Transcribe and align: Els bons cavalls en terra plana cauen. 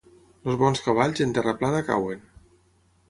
Els 0.45 0.55
bons 0.61 0.81
cavalls 0.87 1.23
en 1.27 1.35
terra 1.37 1.55
plana 1.61 1.83
cauen. 1.91 2.25